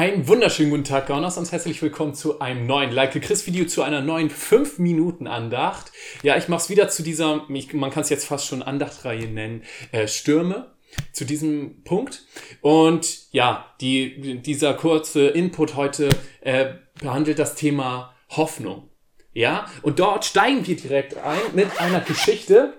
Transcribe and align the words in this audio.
Einen 0.00 0.26
wunderschönen 0.28 0.70
guten 0.70 0.84
Tag, 0.84 1.08
Gaunas, 1.08 1.36
und 1.36 1.52
herzlich 1.52 1.82
willkommen 1.82 2.14
zu 2.14 2.40
einem 2.40 2.66
neuen 2.66 2.90
Like 2.90 3.20
Chris 3.20 3.46
Video, 3.46 3.66
zu 3.66 3.82
einer 3.82 4.00
neuen 4.00 4.30
5-Minuten-Andacht. 4.30 5.92
Ja, 6.22 6.38
ich 6.38 6.48
mache 6.48 6.62
es 6.62 6.70
wieder 6.70 6.88
zu 6.88 7.02
dieser, 7.02 7.44
man 7.46 7.90
kann 7.90 8.02
es 8.02 8.08
jetzt 8.08 8.24
fast 8.24 8.46
schon 8.46 8.62
Andachtreihe 8.62 9.26
nennen, 9.26 9.62
äh, 9.92 10.08
Stürme, 10.08 10.70
zu 11.12 11.26
diesem 11.26 11.84
Punkt. 11.84 12.22
Und 12.62 13.30
ja, 13.32 13.74
die, 13.82 14.40
dieser 14.40 14.72
kurze 14.72 15.26
Input 15.26 15.76
heute 15.76 16.08
äh, 16.40 16.76
behandelt 16.98 17.38
das 17.38 17.54
Thema 17.54 18.14
Hoffnung. 18.30 18.88
Ja, 19.34 19.66
und 19.82 19.98
dort 19.98 20.24
steigen 20.24 20.66
wir 20.66 20.76
direkt 20.76 21.18
ein 21.18 21.42
mit 21.52 21.78
einer 21.78 22.00
Geschichte, 22.00 22.72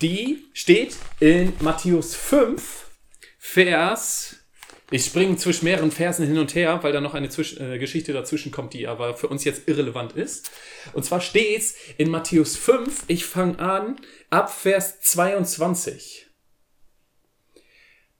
die 0.00 0.44
steht 0.52 0.96
in 1.18 1.54
Matthäus 1.58 2.14
5, 2.14 2.86
Vers 3.36 4.37
ich 4.90 5.04
springe 5.04 5.36
zwischen 5.36 5.66
mehreren 5.66 5.90
Versen 5.90 6.26
hin 6.26 6.38
und 6.38 6.54
her, 6.54 6.82
weil 6.82 6.92
da 6.92 7.00
noch 7.00 7.14
eine 7.14 7.28
Zwisch 7.28 7.58
äh, 7.58 7.78
Geschichte 7.78 8.12
dazwischen 8.12 8.50
kommt, 8.50 8.72
die 8.72 8.86
aber 8.86 9.14
für 9.14 9.28
uns 9.28 9.44
jetzt 9.44 9.68
irrelevant 9.68 10.12
ist. 10.12 10.50
Und 10.94 11.04
zwar 11.04 11.20
steht's 11.20 11.76
in 11.98 12.10
Matthäus 12.10 12.56
5, 12.56 13.04
ich 13.08 13.26
fange 13.26 13.58
an, 13.58 13.96
ab 14.30 14.50
Vers 14.50 15.00
22. 15.00 16.26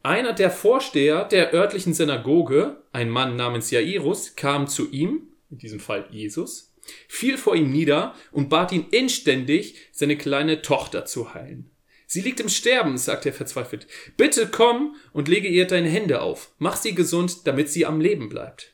Einer 0.03 0.33
der 0.33 0.51
Vorsteher 0.51 1.25
der 1.25 1.53
örtlichen 1.55 1.95
Synagoge, 1.95 2.83
ein 2.93 3.09
Mann 3.09 3.37
namens 3.37 3.71
Jairus, 3.71 4.37
kam 4.37 4.69
zu 4.69 4.91
ihm, 4.91 5.29
in 5.51 5.59
diesem 5.59 5.81
Fall 5.81 6.07
Jesus, 6.11 6.75
fiel 7.09 7.39
vor 7.39 7.57
ihm 7.57 7.71
nieder 7.71 8.15
und 8.31 8.49
bat 8.49 8.73
ihn 8.73 8.87
inständig, 8.91 9.77
seine 9.93 10.17
kleine 10.17 10.63
Tochter 10.63 11.05
zu 11.05 11.35
heilen. 11.35 11.71
Sie 12.11 12.23
liegt 12.23 12.41
im 12.41 12.49
Sterben, 12.49 12.97
sagt 12.97 13.27
er 13.27 13.35
verzweifelt. 13.35 13.87
Bitte 14.17 14.49
komm 14.49 14.97
und 15.13 15.29
lege 15.29 15.47
ihr 15.47 15.67
deine 15.67 15.91
Hände 15.91 16.23
auf. 16.23 16.53
Mach 16.57 16.77
sie 16.77 16.95
gesund, 16.95 17.47
damit 17.47 17.69
sie 17.69 17.85
am 17.85 18.01
Leben 18.01 18.31
bleibt. 18.31 18.73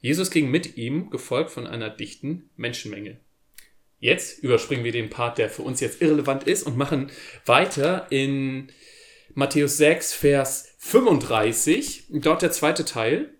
Jesus 0.00 0.30
ging 0.30 0.48
mit 0.48 0.76
ihm, 0.76 1.10
gefolgt 1.10 1.50
von 1.50 1.66
einer 1.66 1.90
dichten 1.90 2.50
Menschenmenge. 2.56 3.18
Jetzt 3.98 4.44
überspringen 4.44 4.84
wir 4.84 4.92
den 4.92 5.10
Part, 5.10 5.38
der 5.38 5.50
für 5.50 5.62
uns 5.62 5.80
jetzt 5.80 6.00
irrelevant 6.00 6.44
ist 6.44 6.62
und 6.62 6.76
machen 6.76 7.10
weiter 7.46 8.06
in 8.10 8.70
Matthäus 9.34 9.76
6, 9.78 10.12
Vers 10.12 10.76
35. 10.78 12.04
Dort 12.10 12.42
der 12.42 12.52
zweite 12.52 12.84
Teil. 12.84 13.34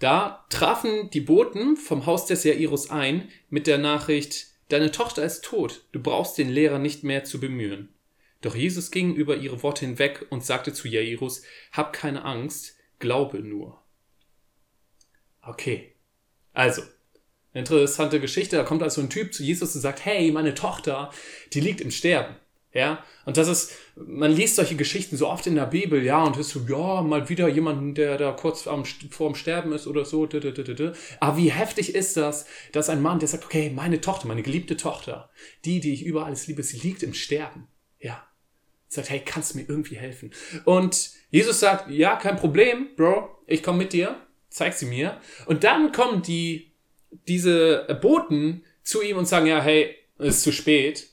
Da 0.00 0.44
trafen 0.50 1.08
die 1.10 1.20
Boten 1.20 1.76
vom 1.76 2.04
Haus 2.04 2.26
des 2.26 2.42
Jairus 2.42 2.90
ein 2.90 3.28
mit 3.48 3.68
der 3.68 3.78
Nachricht, 3.78 4.48
deine 4.68 4.90
Tochter 4.90 5.24
ist 5.24 5.44
tot, 5.44 5.86
du 5.92 6.00
brauchst 6.00 6.36
den 6.36 6.48
Lehrer 6.48 6.80
nicht 6.80 7.04
mehr 7.04 7.22
zu 7.22 7.38
bemühen. 7.38 7.95
Doch 8.40 8.54
Jesus 8.54 8.90
ging 8.90 9.14
über 9.14 9.36
ihre 9.36 9.62
Worte 9.62 9.86
hinweg 9.86 10.26
und 10.30 10.44
sagte 10.44 10.72
zu 10.72 10.88
Jairus, 10.88 11.42
hab 11.72 11.92
keine 11.92 12.24
Angst, 12.24 12.76
glaube 12.98 13.40
nur. 13.40 13.82
Okay. 15.42 15.94
Also, 16.52 16.82
interessante 17.52 18.20
Geschichte. 18.20 18.56
Da 18.56 18.64
kommt 18.64 18.82
also 18.82 19.00
ein 19.00 19.10
Typ 19.10 19.32
zu 19.32 19.42
Jesus 19.42 19.74
und 19.74 19.80
sagt, 19.80 20.04
hey, 20.04 20.30
meine 20.30 20.54
Tochter, 20.54 21.10
die 21.52 21.60
liegt 21.60 21.80
im 21.80 21.90
Sterben. 21.90 22.36
Ja, 22.76 23.02
und 23.24 23.38
das 23.38 23.48
ist, 23.48 23.72
man 23.94 24.30
liest 24.30 24.56
solche 24.56 24.76
Geschichten 24.76 25.16
so 25.16 25.28
oft 25.28 25.46
in 25.46 25.54
der 25.54 25.64
Bibel, 25.64 26.04
ja, 26.04 26.22
und 26.22 26.36
ist 26.36 26.50
so, 26.50 26.60
ja, 26.68 27.00
mal 27.00 27.30
wieder 27.30 27.48
jemanden, 27.48 27.94
der 27.94 28.18
da 28.18 28.32
kurz 28.32 28.66
am, 28.66 28.84
vorm 28.84 29.34
Sterben 29.34 29.72
ist 29.72 29.86
oder 29.86 30.04
so. 30.04 30.28
Aber 31.20 31.36
wie 31.38 31.50
heftig 31.50 31.94
ist 31.94 32.18
das, 32.18 32.44
dass 32.72 32.90
ein 32.90 33.00
Mann, 33.00 33.18
der 33.18 33.28
sagt, 33.28 33.46
okay, 33.46 33.70
meine 33.70 34.02
Tochter, 34.02 34.28
meine 34.28 34.42
geliebte 34.42 34.76
Tochter, 34.76 35.30
die, 35.64 35.80
die 35.80 35.94
ich 35.94 36.04
über 36.04 36.26
alles 36.26 36.48
liebe, 36.48 36.62
sie 36.62 36.78
liegt 36.78 37.02
im 37.02 37.14
Sterben. 37.14 37.66
Ja. 38.00 38.26
Sagt, 38.88 39.10
hey, 39.10 39.20
kannst 39.24 39.54
du 39.54 39.58
mir 39.58 39.68
irgendwie 39.68 39.96
helfen? 39.96 40.32
Und 40.64 41.10
Jesus 41.30 41.60
sagt, 41.60 41.90
ja, 41.90 42.16
kein 42.16 42.36
Problem, 42.36 42.88
Bro, 42.96 43.28
ich 43.46 43.62
komme 43.62 43.78
mit 43.78 43.92
dir, 43.92 44.20
zeig 44.48 44.74
sie 44.74 44.86
mir. 44.86 45.20
Und 45.46 45.64
dann 45.64 45.92
kommen 45.92 46.22
die, 46.22 46.72
diese 47.28 47.98
Boten 48.00 48.64
zu 48.82 49.02
ihm 49.02 49.16
und 49.16 49.26
sagen, 49.26 49.46
ja, 49.46 49.60
hey, 49.60 49.96
es 50.18 50.36
ist 50.36 50.42
zu 50.42 50.52
spät. 50.52 51.08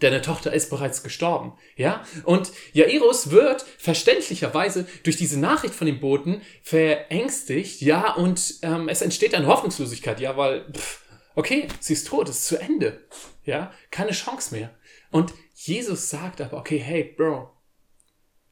Deine 0.00 0.22
Tochter 0.22 0.54
ist 0.54 0.70
bereits 0.70 1.02
gestorben, 1.02 1.52
ja? 1.76 2.02
Und 2.24 2.52
Jairus 2.72 3.30
wird 3.30 3.60
verständlicherweise 3.60 4.86
durch 5.02 5.18
diese 5.18 5.38
Nachricht 5.38 5.74
von 5.74 5.86
dem 5.86 6.00
Boten 6.00 6.40
verängstigt, 6.62 7.82
ja? 7.82 8.14
Und 8.14 8.60
ähm, 8.62 8.88
es 8.88 9.02
entsteht 9.02 9.34
eine 9.34 9.46
Hoffnungslosigkeit, 9.46 10.18
ja, 10.18 10.38
weil, 10.38 10.64
pff, 10.72 11.02
okay, 11.34 11.68
sie 11.80 11.92
ist 11.92 12.08
tot, 12.08 12.30
es 12.30 12.38
ist 12.38 12.46
zu 12.46 12.58
Ende, 12.58 13.06
ja? 13.44 13.74
Keine 13.90 14.12
Chance 14.12 14.54
mehr. 14.54 14.74
Und 15.10 15.34
Jesus 15.62 16.08
sagt 16.08 16.40
aber, 16.40 16.56
okay, 16.56 16.78
hey, 16.78 17.04
Bro, 17.04 17.50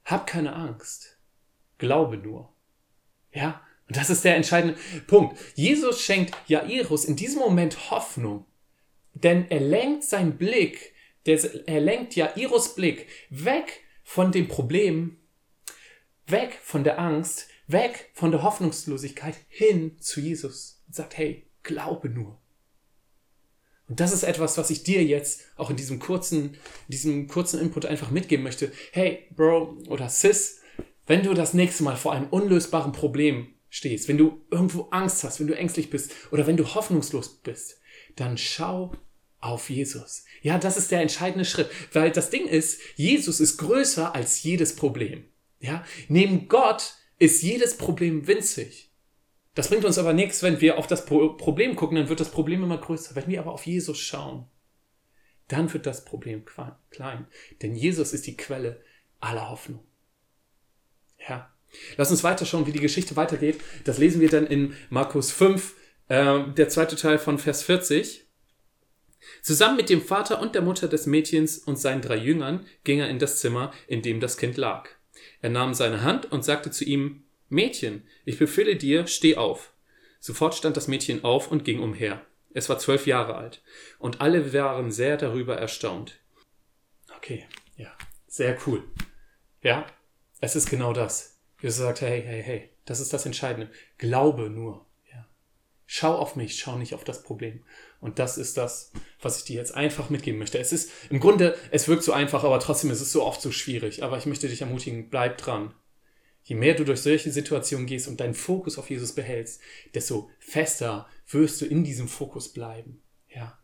hab 0.04 0.26
keine 0.26 0.54
Angst. 0.54 1.19
Glaube 1.78 2.19
nur. 2.19 2.52
Ja? 3.32 3.62
Und 3.86 3.96
das 3.96 4.10
ist 4.10 4.24
der 4.24 4.36
entscheidende 4.36 4.78
Punkt. 5.06 5.38
Jesus 5.54 6.02
schenkt 6.02 6.36
Jairus 6.48 7.06
in 7.06 7.16
diesem 7.16 7.38
Moment 7.38 7.91
Hoffnung. 7.91 8.44
Denn 9.14 9.50
er 9.50 9.60
lenkt 9.60 10.04
seinen 10.04 10.36
Blick, 10.36 10.92
er 11.24 11.80
lenkt 11.80 12.14
Jairus 12.14 12.74
Blick 12.74 13.06
weg 13.30 13.84
von 14.04 14.30
dem 14.30 14.46
Problem, 14.46 15.16
weg 16.26 16.58
von 16.62 16.84
der 16.84 16.98
Angst, 16.98 17.48
weg 17.69 18.10
von 18.12 18.32
der 18.32 18.42
Hoffnungslosigkeit 18.42 19.36
hin 19.48 19.98
zu 19.98 20.20
Jesus 20.20 20.82
und 20.86 20.94
sagt, 20.94 21.16
hey, 21.16 21.46
glaube 21.62 22.10
nur. 22.10 22.38
Und 23.88 24.00
das 24.00 24.12
ist 24.12 24.22
etwas, 24.22 24.59
was 24.59 24.71
ich 24.71 24.82
dir 24.82 25.03
jetzt 25.03 25.43
auch 25.56 25.71
in 25.71 25.76
diesem 25.76 25.99
kurzen, 25.99 26.56
diesem 26.88 27.26
kurzen 27.26 27.60
Input 27.60 27.87
einfach 27.87 28.10
mitgeben 28.10 28.44
möchte. 28.44 28.71
Hey, 28.93 29.26
Bro 29.34 29.78
oder 29.88 30.09
Sis, 30.09 30.60
wenn 31.06 31.22
du 31.22 31.32
das 31.32 31.54
nächste 31.54 31.82
Mal 31.82 31.97
vor 31.97 32.12
einem 32.12 32.28
unlösbaren 32.28 32.93
Problem 32.93 33.49
stehst, 33.71 34.09
wenn 34.09 34.19
du 34.19 34.43
irgendwo 34.50 34.88
Angst 34.91 35.25
hast, 35.25 35.41
wenn 35.41 35.47
du 35.47 35.56
ängstlich 35.56 35.91
bist 35.91 36.12
oder 36.31 36.47
wenn 36.47 36.56
du 36.56 36.75
hoffnungslos 36.75 37.41
bist, 37.43 37.78
dann 38.16 38.37
schau 38.37 38.93
auf 39.41 39.71
Jesus. 39.71 40.25
Ja, 40.43 40.59
das 40.59 40.76
ist 40.76 40.91
der 40.91 41.00
entscheidende 41.00 41.44
Schritt, 41.44 41.70
weil 41.93 42.10
das 42.10 42.31
Ding 42.31 42.47
ist, 42.47 42.81
Jesus 42.97 43.41
ist 43.41 43.56
größer 43.56 44.15
als 44.15 44.43
jedes 44.43 44.76
Problem. 44.76 45.25
Ja, 45.60 45.84
neben 46.09 46.49
Gott 46.49 46.94
ist 47.19 47.43
jedes 47.43 47.76
Problem 47.76 48.26
winzig. 48.26 48.88
Das 49.58 49.66
bringt 49.66 49.84
uns 49.84 49.98
aber 49.98 50.12
nichts, 50.12 50.44
wenn 50.44 50.60
wir 50.60 50.78
auf 50.78 50.86
das 50.86 51.04
Problem 51.04 51.74
gucken, 51.74 51.96
dann 51.96 52.08
wird 52.08 52.20
das 52.20 52.30
Problem 52.30 52.62
immer 52.62 52.78
größer. 52.78 53.16
Wenn 53.16 53.26
wir 53.26 53.41
aber 53.41 53.50
auf 53.50 53.66
Jesus 53.66 53.98
schauen, 53.98 54.46
dann 55.48 55.72
wird 55.72 55.84
das 55.84 56.04
Problem 56.04 56.44
klein. 56.91 57.26
Denn 57.60 57.74
Jesus 57.74 58.12
ist 58.12 58.28
die 58.28 58.36
Quelle 58.36 58.80
aller 59.19 59.50
Hoffnung. 59.50 59.84
Ja. 61.28 61.52
Lass 61.96 62.12
uns 62.12 62.22
weiter 62.22 62.46
schauen, 62.46 62.69
wie 62.69 62.72
die 62.72 62.78
Geschichte 62.78 63.16
weitergeht. 63.16 63.60
Das 63.82 63.98
lesen 63.98 64.20
wir 64.20 64.30
dann 64.30 64.46
in 64.46 64.76
Markus 64.91 65.32
5, 65.32 65.75
äh, 66.06 66.52
der 66.52 66.69
zweite 66.69 66.94
Teil 66.94 67.19
von 67.19 67.40
Vers 67.40 67.64
40. 67.64 68.28
Zusammen 69.42 69.76
mit 69.76 69.90
dem 69.90 70.02
Vater 70.02 70.40
und 70.40 70.54
der 70.54 70.62
Mutter 70.62 70.86
des 70.86 71.06
Mädchens 71.06 71.58
und 71.58 71.80
seinen 71.80 72.00
drei 72.02 72.16
Jüngern 72.19 72.64
ging 72.84 73.00
er 73.00 73.08
in 73.08 73.19
das 73.19 73.40
Zimmer, 73.40 73.72
in 73.88 74.02
dem 74.02 74.20
das 74.20 74.36
Kind 74.36 74.56
lag. 74.56 74.88
Er 75.40 75.50
nahm 75.50 75.75
seine 75.75 76.02
Hand 76.02 76.30
und 76.30 76.44
sagte 76.44 76.70
zu 76.70 76.84
ihm, 76.84 77.25
Mädchen, 77.48 78.06
ich 78.25 78.38
befehle 78.38 78.76
dir, 78.76 79.06
steh 79.06 79.36
auf. 79.36 79.72
Sofort 80.20 80.54
stand 80.54 80.76
das 80.76 80.88
Mädchen 80.88 81.25
auf 81.25 81.50
und 81.50 81.64
ging 81.64 81.81
umher. 81.81 82.22
Es 82.54 82.69
war 82.69 82.78
zwölf 82.78 83.06
Jahre 83.06 83.36
alt, 83.36 83.62
und 83.98 84.20
alle 84.20 84.53
waren 84.53 84.91
sehr 84.91 85.16
darüber 85.16 85.56
erstaunt. 85.56 86.19
Okay, 87.16 87.47
ja, 87.76 87.92
sehr 88.26 88.56
cool. 88.66 88.84
Ja, 89.62 89.87
es 90.41 90.56
ist 90.56 90.70
genau 90.70 90.92
das. 90.92 91.38
Jesus 91.60 91.78
sagt, 91.78 92.00
hey, 92.00 92.22
hey, 92.22 92.42
hey, 92.42 92.70
das 92.84 93.00
ist 93.00 93.12
das 93.12 93.26
Entscheidende. 93.26 93.70
Glaube 93.98 94.48
nur. 94.50 94.87
Ja. 95.12 95.26
Schau 95.87 96.14
auf 96.14 96.37
mich, 96.37 96.58
schau 96.58 96.76
nicht 96.76 96.94
auf 96.94 97.04
das 97.04 97.22
Problem. 97.22 97.64
Und 98.00 98.19
das 98.19 98.38
ist 98.38 98.56
das, 98.56 98.92
was 99.20 99.38
ich 99.38 99.44
dir 99.44 99.56
jetzt 99.56 99.75
einfach 99.75 100.10
mitgeben 100.10 100.38
möchte. 100.38 100.58
Es 100.58 100.72
ist 100.72 100.91
im 101.10 101.19
Grunde, 101.19 101.56
es 101.72 101.88
wirkt 101.88 102.04
so 102.04 102.12
einfach, 102.12 102.44
aber 102.44 102.60
trotzdem 102.60 102.91
ist 102.91 103.00
es 103.00 103.10
so 103.10 103.25
oft 103.25 103.42
so 103.42 103.50
schwierig. 103.50 104.04
Aber 104.04 104.16
ich 104.16 104.26
möchte 104.26 104.48
dich 104.48 104.60
ermutigen, 104.60 105.10
bleib 105.10 105.38
dran. 105.38 105.75
Je 106.48 106.56
mehr 106.56 106.72
du 106.72 106.84
durch 106.84 107.03
solche 107.03 107.31
Situationen 107.31 107.86
gehst 107.86 108.09
und 108.09 108.20
deinen 108.20 108.32
Fokus 108.32 108.78
auf 108.78 108.88
Jesus 108.88 109.14
behältst, 109.14 109.60
desto 109.92 110.31
fester 110.38 111.06
wirst 111.28 111.61
du 111.61 111.67
in 111.67 111.84
diesem 111.84 112.08
Fokus 112.08 112.55
bleiben. 112.55 113.02
Ja. 113.28 113.58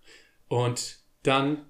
Und 0.49 0.99
dann 1.23 1.65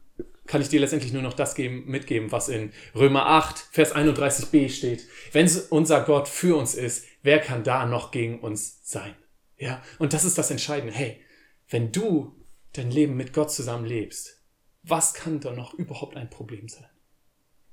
kann 0.46 0.60
ich 0.60 0.70
dir 0.70 0.80
letztendlich 0.80 1.12
nur 1.12 1.22
noch 1.22 1.34
das 1.34 1.54
geben, 1.54 1.84
mitgeben, 1.86 2.32
was 2.32 2.48
in 2.48 2.72
Römer 2.96 3.26
8, 3.26 3.60
Vers 3.70 3.94
31b 3.94 4.68
steht. 4.68 5.06
Wenn 5.30 5.48
unser 5.70 6.02
Gott 6.02 6.26
für 6.26 6.56
uns 6.56 6.74
ist, 6.74 7.06
wer 7.22 7.38
kann 7.38 7.62
da 7.62 7.86
noch 7.86 8.10
gegen 8.10 8.40
uns 8.40 8.80
sein? 8.82 9.14
Ja. 9.56 9.84
Und 10.00 10.14
das 10.14 10.24
ist 10.24 10.36
das 10.36 10.50
Entscheidende. 10.50 10.92
Hey, 10.92 11.20
wenn 11.68 11.92
du 11.92 12.44
dein 12.72 12.90
Leben 12.90 13.16
mit 13.16 13.32
Gott 13.32 13.52
zusammen 13.52 13.84
lebst, 13.84 14.42
was 14.82 15.14
kann 15.14 15.38
da 15.38 15.52
noch 15.52 15.74
überhaupt 15.74 16.16
ein 16.16 16.28
Problem 16.28 16.68
sein? 16.68 16.90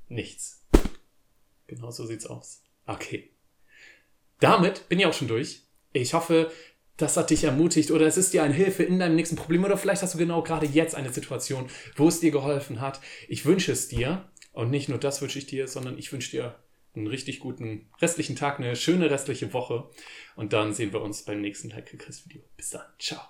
Nichts. 0.10 0.64
Genau 1.66 1.90
so 1.90 2.06
sieht's 2.06 2.28
aus. 2.28 2.62
Okay. 2.86 3.32
Damit 4.42 4.90
bin 4.90 5.00
ich 5.00 5.06
auch 5.06 5.14
schon 5.14 5.30
durch. 5.30 5.62
Ich 5.94 6.14
hoffe, 6.14 6.52
das 6.98 7.16
hat 7.16 7.30
dich 7.30 7.46
ermutigt 7.46 7.92
oder 7.92 8.06
es 8.06 8.18
ist 8.18 8.34
dir 8.34 8.44
eine 8.44 8.54
Hilfe 8.54 8.84
in 8.84 9.00
deinem 9.00 9.16
nächsten 9.16 9.36
Problem 9.38 9.64
oder 9.64 9.78
vielleicht 9.78 10.02
hast 10.02 10.16
du 10.16 10.18
genau 10.18 10.42
gerade 10.44 10.66
jetzt 10.66 10.96
eine 10.96 11.14
Situation, 11.14 11.70
wo 11.96 12.10
es 12.10 12.20
dir 12.20 12.32
geholfen 12.32 12.82
hat. 12.82 13.00
Ich 13.30 13.46
wünsche 13.46 13.72
es 13.72 13.88
dir 13.88 14.30
und 14.52 14.70
nicht 14.70 14.90
nur 14.90 14.98
das 14.98 15.22
wünsche 15.22 15.40
ich 15.40 15.46
dir, 15.46 15.68
sondern 15.68 15.98
ich 15.98 16.12
wünsche 16.12 16.32
dir 16.32 16.60
einen 16.94 17.08
richtig 17.08 17.40
guten 17.40 17.90
restlichen 18.02 18.36
Tag, 18.36 18.60
eine 18.60 18.76
schöne 18.76 19.10
restliche 19.10 19.54
Woche. 19.54 19.90
Und 20.36 20.54
dann 20.54 20.74
sehen 20.74 20.92
wir 20.92 21.02
uns 21.02 21.24
beim 21.24 21.40
nächsten 21.40 21.74
Heike 21.74 21.98
Chris 21.98 22.26
Video. 22.26 22.42
Bis 22.58 22.72
dann. 22.72 22.86
Ciao. 23.00 23.22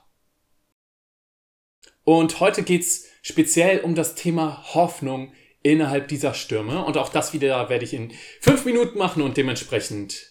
Und 2.04 2.40
heute 2.40 2.64
geht 2.64 2.82
es 2.82 3.08
speziell 3.22 3.82
um 3.82 3.96
das 3.96 4.16
Thema 4.16 4.74
Hoffnung 4.74 5.34
innerhalb 5.62 6.08
dieser 6.08 6.34
Stürme. 6.34 6.84
Und 6.86 6.98
auch 6.98 7.10
das 7.10 7.34
wieder 7.34 7.70
werde 7.70 7.86
ich 7.86 7.94
in 7.94 8.14
fünf 8.40 8.66
Minuten 8.66 8.98
machen 8.98 9.22
und 9.22 9.38
dementsprechend 9.38 10.31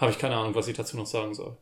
habe 0.00 0.10
ich 0.10 0.18
keine 0.18 0.36
Ahnung, 0.36 0.54
was 0.54 0.68
ich 0.68 0.76
dazu 0.76 0.96
noch 0.96 1.06
sagen 1.06 1.34
soll. 1.34 1.56